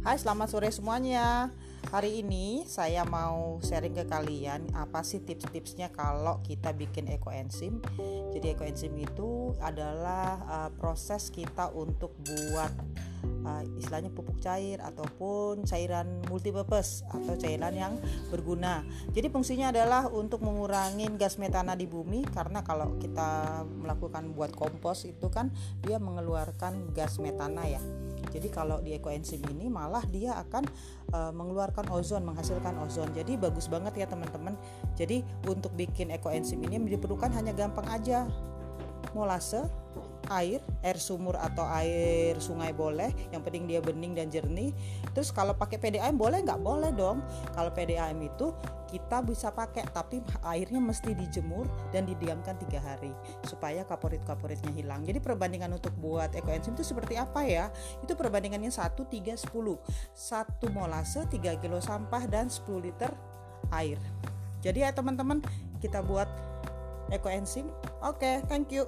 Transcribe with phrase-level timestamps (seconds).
[0.00, 1.52] Hai selamat sore semuanya.
[1.92, 7.84] Hari ini saya mau sharing ke kalian apa sih tips-tipsnya kalau kita bikin ekoenzim
[8.32, 12.72] Jadi ekoenzim itu adalah uh, proses kita untuk buat
[13.44, 17.94] uh, istilahnya pupuk cair ataupun cairan multipurpose atau cairan yang
[18.28, 18.84] berguna.
[19.12, 25.08] Jadi fungsinya adalah untuk mengurangi gas metana di bumi karena kalau kita melakukan buat kompos
[25.08, 25.48] itu kan
[25.84, 27.80] dia mengeluarkan gas metana ya.
[28.30, 30.64] Jadi kalau di ekoenzim ini malah dia akan
[31.16, 33.10] uh, mengeluarkan ozon, menghasilkan ozon.
[33.10, 34.54] Jadi bagus banget ya teman-teman.
[34.94, 38.28] Jadi untuk bikin ekoenzim ini diperlukan hanya gampang aja.
[39.16, 39.66] Molase,
[40.30, 44.70] air, air sumur atau air sungai boleh, yang penting dia bening dan jernih.
[45.10, 46.62] Terus kalau pakai PDAM boleh nggak?
[46.62, 47.20] Boleh dong.
[47.52, 48.54] Kalau PDAM itu
[48.90, 53.10] kita bisa pakai, tapi airnya mesti dijemur dan didiamkan tiga hari
[53.46, 55.02] supaya kaporit-kaporitnya hilang.
[55.02, 57.70] Jadi perbandingan untuk buat ekoenzim itu seperti apa ya?
[58.02, 59.50] Itu perbandingannya 1, 3, 10.
[59.50, 63.10] 1 molase, 3 kilo sampah dan 10 liter
[63.74, 63.98] air.
[64.60, 65.40] Jadi ya teman-teman,
[65.80, 66.28] kita buat
[67.10, 67.70] ekoenzim.
[68.04, 68.86] Oke, okay, thank you.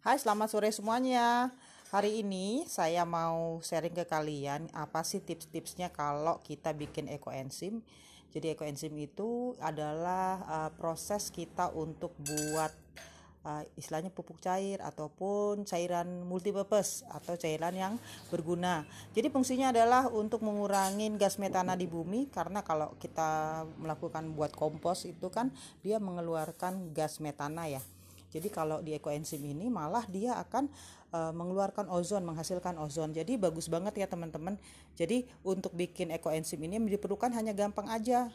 [0.00, 1.52] Hai selamat sore semuanya
[1.92, 7.84] Hari ini saya mau sharing ke kalian apa sih tips-tipsnya kalau kita bikin ekoenzim
[8.32, 12.72] Jadi ekoenzim itu adalah uh, proses kita untuk buat
[13.44, 17.94] uh, istilahnya pupuk cair ataupun cairan multipurpose atau cairan yang
[18.32, 18.88] berguna.
[19.12, 25.04] Jadi fungsinya adalah untuk mengurangi gas metana di bumi karena kalau kita melakukan buat kompos
[25.04, 25.52] itu kan
[25.84, 27.84] dia mengeluarkan gas metana ya.
[28.30, 30.70] Jadi kalau di ekoenzim ini malah dia akan
[31.10, 33.10] uh, mengeluarkan ozon, menghasilkan ozon.
[33.10, 34.54] Jadi bagus banget ya teman-teman.
[34.94, 38.30] Jadi untuk bikin ekoenzim ini diperlukan hanya gampang aja.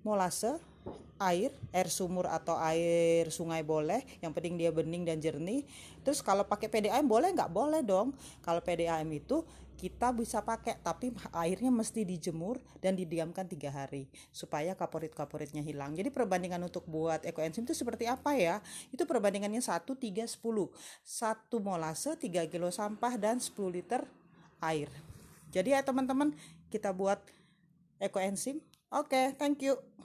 [0.00, 0.56] Molase,
[1.20, 5.68] air, air sumur atau air sungai boleh, yang penting dia bening dan jernih.
[6.00, 7.52] Terus kalau pakai PDAM boleh nggak?
[7.52, 8.16] Boleh dong.
[8.40, 9.44] Kalau PDAM itu
[9.80, 16.12] kita bisa pakai tapi airnya mesti dijemur dan didiamkan tiga hari supaya kaporit-kaporitnya hilang jadi
[16.12, 18.60] perbandingan untuk buat ekoenzim itu seperti apa ya
[18.92, 20.36] itu perbandingannya 1 3 10 1
[21.64, 24.04] molase 3 kilo sampah dan 10 liter
[24.60, 24.92] air
[25.48, 26.36] jadi ya teman-teman
[26.68, 27.24] kita buat
[28.04, 28.60] ekoenzim
[28.92, 29.80] oke okay, thank you